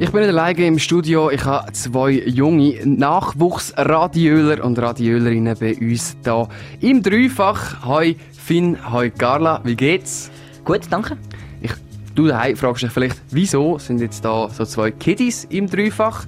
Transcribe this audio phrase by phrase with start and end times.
[0.00, 1.28] Ich bin nicht alleine im Studio.
[1.28, 6.48] Ich habe zwei junge Nachwuchsradiöler und Radiölerinnen bei uns hier
[6.80, 7.84] im Dreifach.
[7.84, 10.30] Hi Finn, hi Carla, wie geht's?
[10.64, 11.16] Gut, danke.
[11.60, 11.72] Ich,
[12.14, 16.26] du daheim fragst dich vielleicht, wieso sind jetzt da so zwei Kiddies im Dreifach?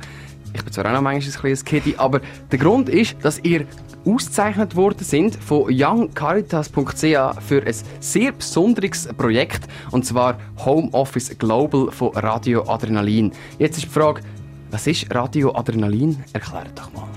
[0.53, 3.67] Ich bin zwar auch noch manchmal ein kleines Kiddie, aber der Grund ist, dass ihr
[4.05, 12.11] ausgezeichnet worden sind von youngcaritas.ch für ein sehr besonderes Projekt, und zwar Homeoffice Global von
[12.17, 13.33] Radio Adrenalin.
[13.59, 14.23] Jetzt ist die Frage,
[14.71, 16.23] was ist Radio Adrenalin?
[16.33, 17.09] Erklärt doch mal.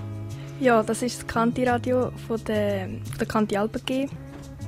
[0.59, 2.88] Ja, das ist das Kanti-Radio von der,
[3.19, 4.07] der Kanti Alpen G,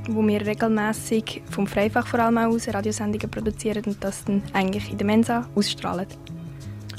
[0.09, 4.97] wo wir regelmäßig vom Freifach vor allem aus Radiosendungen produzieren und das dann eigentlich in
[4.97, 6.07] der Mensa ausstrahlen.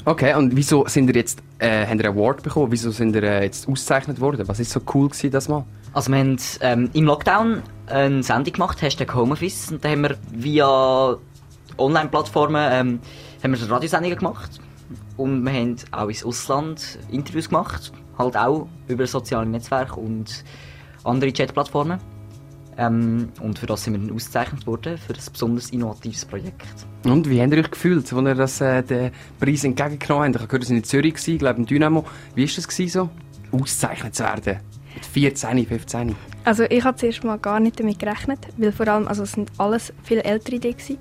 [0.05, 2.71] Okay, und wieso sind ihr jetzt, äh, habt einen Award bekommen?
[2.71, 4.47] Wieso sind ihr äh, jetzt ausgezeichnet worden?
[4.47, 5.65] Was ist so cool gewesen, das mal?
[5.93, 10.17] Also wir haben ähm, im Lockdown eine Sendung gemacht, Hashtag Homeoffice, und da haben wir
[10.31, 11.17] via
[11.77, 12.99] Online-Plattformen ähm,
[13.43, 14.59] haben wir Radiosendungen gemacht.
[15.15, 20.43] Und wir haben auch ins Ausland Interviews gemacht, halt auch über soziale Netzwerke und
[21.03, 21.99] andere Chat-Plattformen.
[22.77, 26.85] Ähm, und für das sind wir dann ausgezeichnet worden, für ein besonders innovatives Projekt.
[27.05, 30.35] Und wie habt ihr euch gefühlt, als ihr das, äh, den Preis entgegengenommen habt?
[30.35, 32.05] Ich habe gehört, ihr seid in Zürich, gewesen, glaube im Dynamo.
[32.35, 33.09] Wie war das gewesen, so,
[33.51, 34.59] ausgezeichnet zu werden?
[34.93, 36.15] Mit 14, 15?
[36.43, 39.51] Also ich habe zuerst mal gar nicht damit gerechnet, weil vor allem, also es sind
[39.57, 40.97] alles viel ältere Ideen gewesen.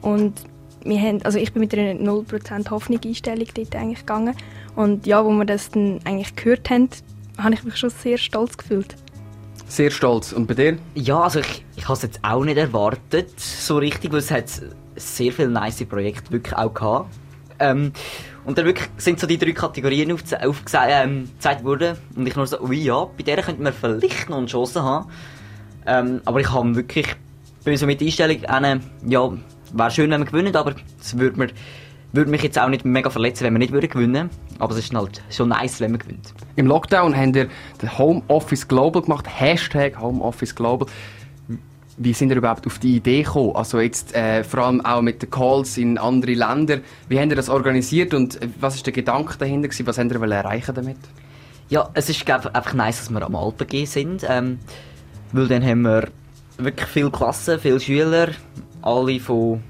[0.00, 0.34] Und
[0.84, 4.34] wir haben, also ich bin mit einer 0% Hoffnung Einstellung dort eigentlich gegangen.
[4.74, 6.88] Und ja, wo wir das dann eigentlich gehört haben,
[7.36, 8.96] habe ich mich schon sehr stolz gefühlt.
[9.66, 10.32] Sehr stolz.
[10.32, 10.78] Und bei dir?
[10.94, 14.46] Ja, also ich, ich habe es jetzt auch nicht erwartet, so richtig, weil es hat
[14.96, 17.14] sehr viele nice Projekte wirklich auch gehabt.
[17.58, 17.92] Ähm,
[18.44, 21.28] und dann wirklich sind so die drei Kategorien aufgezeigt ähm,
[21.62, 21.96] worden.
[22.16, 25.10] Und ich nur so, ui ja, bei der könnte man vielleicht noch eine Chance haben.
[25.86, 27.06] Ähm, aber ich habe wirklich,
[27.64, 29.32] bin so mit der Einstellung, äh, ja,
[29.72, 33.44] wäre schön, wenn wir gewinnen, aber es würde mir mich jetzt auch nicht mega verletzen,
[33.44, 34.30] wenn wir nicht gewinnen würden.
[34.58, 36.34] Aber es ist halt schon nice, wenn man gewinnt.
[36.60, 37.48] Im Lockdown haben wir
[37.80, 39.24] den Homeoffice Global gemacht.
[39.26, 40.86] Hashtag Homeoffice Global.
[41.96, 43.56] Wie sind ihr überhaupt auf die Idee gekommen?
[43.56, 46.80] Also jetzt äh, vor allem auch mit den Calls in andere Länder.
[47.08, 49.86] Wie habt ihr das organisiert und was ist der Gedanke dahinter gewesen?
[49.86, 50.98] Was habt ihr erreichen damit?
[51.70, 54.26] Ja, es ist glaub, einfach nice, dass wir am Alpen sind.
[54.28, 54.58] Ähm,
[55.32, 56.08] weil dann haben wir
[56.58, 58.32] wirklich viele Klassen, viele Schüler,
[58.82, 59.62] alle von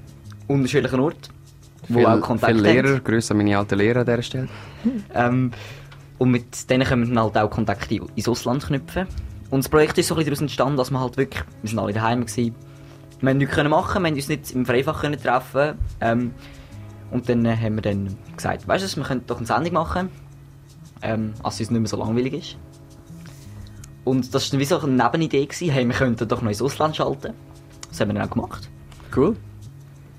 [0.49, 1.29] unterschiedlichen Orten
[1.87, 4.47] wo viel, auch Kontakt viele Lehrer, Grüße an meine alten Lehrer an dieser Stelle.
[5.13, 5.51] ähm,
[6.21, 9.07] und mit denen können wir dann halt auch Kontakte ins Ausland knüpfen.
[9.49, 11.79] Und das Projekt ist so ein bisschen daraus entstanden, dass wir halt wirklich, wir sind
[11.79, 12.53] alle daheim gewesen,
[13.21, 15.79] wir haben nichts machen, wir haben uns nicht im Freifach können treffen.
[15.99, 16.35] Ähm,
[17.09, 20.09] und dann äh, haben wir dann gesagt, weißt du, wir können doch eine Sendung machen,
[21.01, 22.57] ähm, als es nicht mehr so langweilig ist.
[24.03, 26.95] Und das war wie so eine Nebenidee, gewesen, hey, wir könnten doch noch ins Ausland
[26.95, 27.33] schalten.
[27.89, 28.69] Das haben wir dann auch gemacht.
[29.15, 29.35] Cool.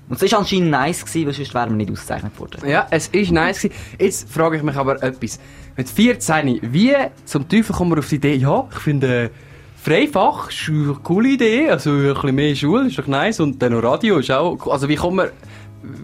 [0.09, 2.67] Und es war anscheinend nice, gewesen, weil sonst wären wir nicht ausgezeichnet worden.
[2.67, 3.61] Ja, es ist nice.
[3.61, 3.75] Gewesen.
[3.99, 5.39] Jetzt frage ich mich aber etwas.
[5.75, 6.93] Mit 14, wie
[7.25, 9.29] zum Teufel kommen wir auf die Idee, ja, ich finde, äh,
[9.83, 13.73] Freifach ist eine coole Idee, also ein bisschen mehr Schule ist doch nice und dann
[13.73, 14.71] noch Radio ist auch cool.
[14.71, 15.31] Also wie kommen wir,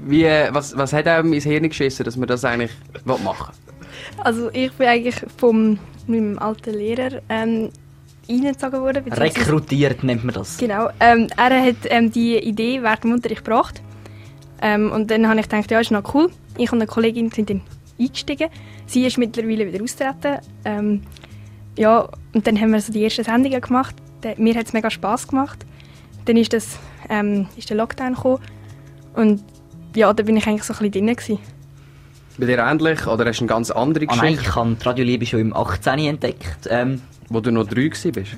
[0.05, 2.71] wie, was, was hat einem ins Hirn geschissen, dass wir das eigentlich
[3.05, 3.53] machen
[4.17, 7.69] Also ich bin eigentlich vom meinem alten Lehrer ähm,
[8.27, 9.13] reingezogen worden.
[9.13, 10.57] Rekrutiert nennt man das.
[10.57, 10.89] Genau.
[10.99, 13.81] Ähm, er hat ähm, die Idee während dem Unterricht gebracht
[14.61, 16.29] ähm, und dann habe ich gedacht, ja, ist noch cool.
[16.57, 17.61] Ich und eine Kollegin sind dann
[17.99, 18.49] eingestiegen.
[18.85, 20.39] Sie ist mittlerweile wieder austreten.
[20.65, 21.01] Ähm,
[21.77, 23.95] ja, und dann haben wir so die ersten Sendungen gemacht.
[24.37, 25.65] Mir hat es mega Spass gemacht.
[26.25, 26.77] Dann ist, das,
[27.09, 28.39] ähm, ist der Lockdown gekommen.
[29.13, 29.43] Und
[29.95, 31.39] ja, da bin ich eigentlich so ein bisschen drin.
[32.37, 33.05] Bei dir ähnlich?
[33.07, 34.25] Oder hast du eine ganz andere Geschichte?
[34.25, 35.99] Ah, nein, ich habe die Radioliebe schon im 18.
[35.99, 36.67] entdeckt.
[36.69, 38.37] Ähm, Wo du noch drei warst?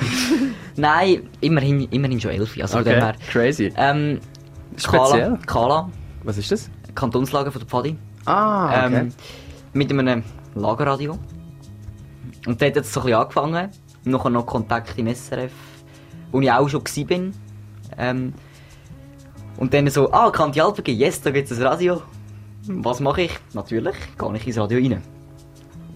[0.76, 2.56] nein, immerhin, immerhin schon elf.
[2.60, 3.72] Also okay, crazy.
[3.76, 4.20] Ähm,
[4.76, 5.38] Speziell?
[5.46, 5.68] Kala.
[5.68, 5.90] Kala.
[6.24, 6.70] Was ist das?
[6.94, 7.96] Kantonslager von der Pfadi.
[8.24, 8.96] Ah, okay.
[8.96, 9.12] Ähm,
[9.72, 10.22] mit einem
[10.54, 11.18] Lagerradio.
[12.46, 13.70] Und dort hat es so ein bisschen angefangen.
[14.04, 15.52] Nachher noch Kontakt im SRF,
[16.32, 17.32] wo ich auch schon war.
[17.98, 18.32] Ähm,
[19.56, 20.98] und dann so, ah, kann die Alpen gehen?
[20.98, 22.02] Yes, da gibt es ein Radio.
[22.68, 23.38] Was mache ich?
[23.54, 25.02] Natürlich, gehe ich ins Radio rein.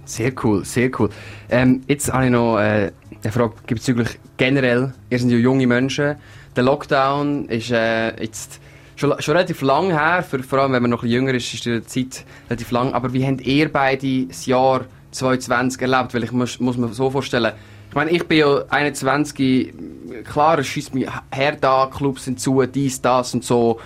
[0.04, 1.08] Sehr cool, sehr cool.
[1.50, 2.92] Ähm, jetzt habe ich noch äh,
[3.22, 6.16] eine Frage bezüglich generell, ihr seid ja junge Menschen,
[6.56, 8.60] der Lockdown ist äh, jetzt
[8.96, 11.84] schon, schon relativ lang her, für, vor allem wenn man noch jünger ist, ist die
[11.84, 12.92] Zeit relativ lang.
[12.92, 16.14] Aber wie habt ihr beide das Jahr 2020 erlebt?
[16.14, 17.52] Weil ich muss, muss mir so vorstellen,
[17.88, 19.74] ich meine, ich bin ja 21,
[20.24, 23.80] klar, es schießt mich her da, Clubs sind zu, dies, das und so.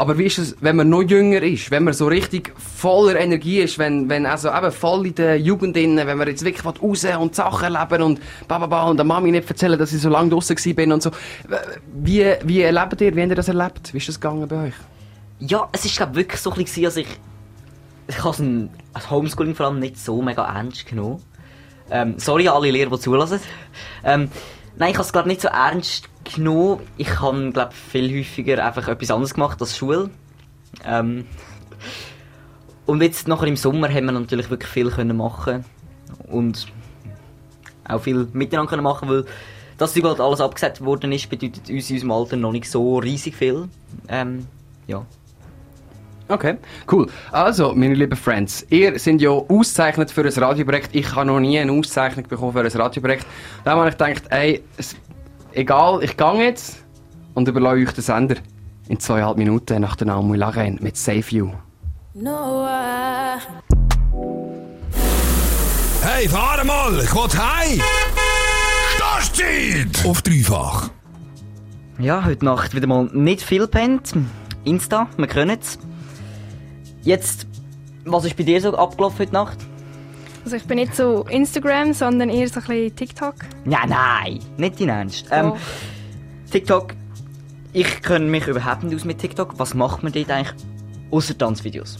[0.00, 3.58] Aber wie ist es, wenn man noch jünger ist, wenn man so richtig voller Energie
[3.58, 7.34] ist, wenn, wenn also eben voll in der Jugend wenn man jetzt wirklich raus und
[7.34, 10.90] Sachen erleben und bababa und der Mami nicht erzählen, dass ich so lange draußen bin
[10.90, 11.10] und so.
[11.92, 13.92] Wie, wie erlebt ihr, wie habt ihr das erlebt?
[13.92, 14.74] Wie ist das gegangen bei euch?
[15.38, 17.06] Ja, es ist glaube wirklich so ein bisschen, als ich
[18.08, 18.70] ich habe ein
[19.10, 21.22] Homeschooling vor allem nicht so mega ernst genommen.
[21.90, 23.40] Ähm, sorry an alle Lehrer, die zulassen.
[24.02, 24.30] Ähm,
[24.80, 26.80] nein, ich habe es glaube nicht so ernst genommen.
[26.96, 30.10] Ich habe glaube viel häufiger einfach etwas anderes gemacht als Schule.
[30.84, 31.26] Ähm,
[32.86, 35.64] und jetzt nachher im Sommer haben wir natürlich wirklich viel können machen
[36.28, 36.66] und
[37.86, 39.26] auch viel miteinander können machen, weil
[39.78, 43.34] dass überall alles abgesetzt worden ist, bedeutet uns in unserem Alter noch nicht so riesig
[43.34, 43.68] viel.
[44.08, 44.46] Ähm,
[44.86, 45.06] ja.
[46.30, 46.58] Okay,
[46.92, 47.08] cool.
[47.32, 50.94] Also, meine lieben Friends, ihr seid ja ausgezeichnet für ein Radioprojekt.
[50.94, 53.26] Ich habe noch nie eine Auszeichnung bekommen für ein Radioprojekt.
[53.64, 54.94] Da habe ich gedacht, ey, es,
[55.52, 56.84] egal, ich gehe jetzt
[57.34, 58.36] und überlasse euch den Sender
[58.88, 61.50] in zweieinhalb Minuten nach der Namen Laren mit Save You.
[62.14, 63.40] No, uh...
[66.02, 67.80] Hey, fahr mal, ich will heim!
[68.94, 70.06] Startzeit!
[70.06, 70.90] Auf dreifach.
[71.98, 74.14] Ja, heute Nacht wieder mal nicht viel pennt.
[74.64, 75.78] Insta, wir können es.
[77.02, 77.46] Jetzt,
[78.04, 79.58] was ist bei dir so abgelaufen heute Nacht?
[80.44, 83.34] Also ich bin nicht so Instagram, sondern eher so ein bisschen TikTok.
[83.66, 85.26] Ja, nein, nicht in Ernst.
[85.30, 85.52] Ähm,
[86.50, 86.94] TikTok,
[87.72, 89.58] ich kenne mich überhaupt nicht aus mit TikTok.
[89.58, 90.54] Was macht man dort eigentlich
[91.10, 91.98] außer Tanzvideos?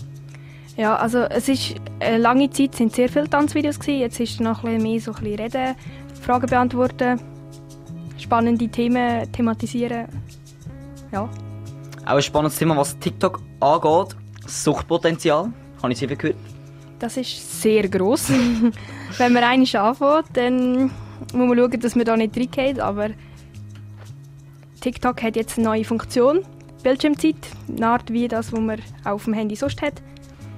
[0.76, 4.00] Ja, also es ist eine lange Zeit sind sehr viele Tanzvideos gewesen.
[4.00, 5.76] Jetzt ist noch ein bisschen mehr so ein bisschen reden,
[6.22, 7.20] Fragen beantworten,
[8.18, 10.06] spannende Themen thematisieren.
[11.12, 11.28] Ja.
[12.06, 14.16] Auch ein spannendes Thema, was TikTok angeht.
[14.50, 15.52] Suchtpotenzial,
[15.82, 16.36] habe ich sicher gehört.
[16.98, 18.28] Das ist sehr gross.
[19.16, 20.82] Wenn man einmal anfängt, dann
[21.32, 22.80] muss man schauen, dass man da nicht reingeht.
[22.80, 23.10] Aber
[24.80, 26.40] TikTok hat jetzt eine neue Funktion,
[26.82, 27.36] Bildschirmzeit,
[27.68, 30.02] eine Art wie das, was man auf dem Handy sonst hat,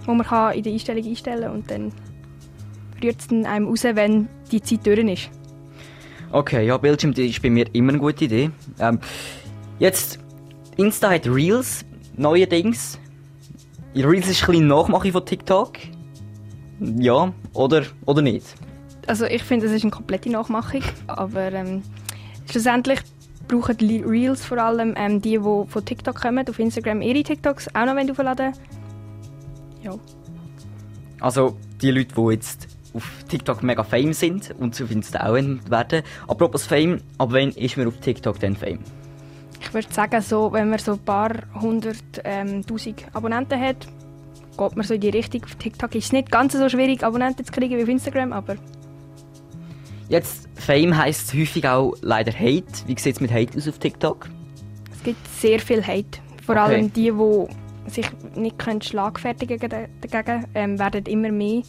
[0.07, 1.93] wo man kann in der Einstellung einstellen kann und dann
[3.03, 5.31] rührt es einem raus, wenn die Zeit durch ist.
[6.31, 8.51] Okay, ja, Bildschirm ist bei mir immer eine gute Idee.
[8.79, 9.01] Ähm,
[9.79, 10.19] jetzt,
[10.77, 11.85] Insta hat Reels,
[12.17, 12.99] neuerdings.
[14.01, 15.73] Reels ist ein bisschen Nachmache von TikTok.
[16.81, 18.47] Ja, oder, oder nicht?
[19.07, 21.83] Also ich finde, es ist eine komplette Nachmachung, aber ähm,
[22.51, 23.01] schlussendlich
[23.49, 27.69] brauchen die Reels vor allem ähm, die, die von TikTok kommen, auf Instagram ihre TikToks
[27.75, 28.53] auch noch aufladen
[29.83, 29.95] Ja.
[31.21, 36.03] Also die Leute, die jetzt auf TikTok mega fame sind und findest du auch werden.
[36.29, 38.81] Apropos Fame, ab wann ist man auf TikTok denn Fame?
[39.73, 43.89] Ich würde sagen, so, wenn man so ein paar hundert ähm, tausend Abonnenten hat,
[44.59, 45.43] geht man so in die Richtung.
[45.45, 48.57] Auf TikTok ist es nicht ganz so schwierig, Abonnenten zu kriegen wie auf Instagram, aber...
[50.11, 52.67] Jetzt, Fame heisst häufig auch leider Hate.
[52.87, 54.29] Wie sieht es mit Hate aus auf TikTok?
[54.93, 56.19] Es gibt sehr viel Hate.
[56.45, 56.65] Vor okay.
[56.65, 59.59] allem die, die sich nicht können schlagfertigen
[60.03, 61.63] dagegen, ähm, werden immer mehr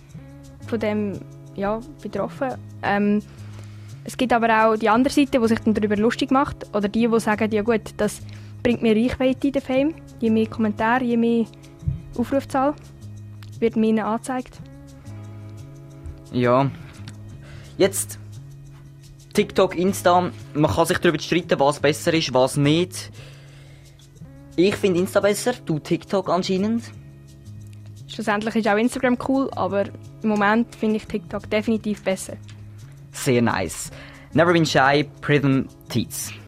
[0.67, 1.21] von dem
[1.55, 2.49] ja, betroffen.
[2.81, 3.21] Ähm,
[4.05, 6.67] es gibt aber auch die andere Seite, die sich dann darüber lustig macht.
[6.75, 8.21] Oder die, die sagen, ja gut, das
[8.61, 9.93] bringt mir Reichweite in den Fame.
[10.19, 11.45] Je mehr Kommentare, je mehr
[12.17, 12.73] Aufrufzahl
[13.59, 14.59] wird mir angezeigt.
[16.31, 16.69] Ja.
[17.77, 18.19] Jetzt
[19.33, 23.11] TikTok, Insta, man kann sich darüber streiten, was besser ist, was nicht.
[24.55, 26.83] Ich finde Insta besser, du TikTok anscheinend.
[28.07, 29.85] Schlussendlich ist auch Instagram cool, aber
[30.21, 32.37] im Moment finde ich TikTok definitiv besser.
[33.13, 33.91] Sehr nice.
[34.33, 36.33] Never been shy, Prism Teats.